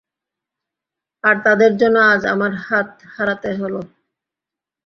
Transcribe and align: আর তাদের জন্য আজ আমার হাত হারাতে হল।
আর 1.23 1.35
তাদের 1.45 1.71
জন্য 1.81 1.97
আজ 2.11 2.21
আমার 2.33 2.51
হাত 2.65 2.89
হারাতে 3.13 3.49
হল। 3.59 3.75